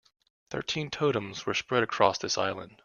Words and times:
Thirteen 0.49 0.89
totems 0.89 1.45
were 1.45 1.53
spread 1.53 1.83
across 1.83 2.17
this 2.17 2.35
island. 2.35 2.75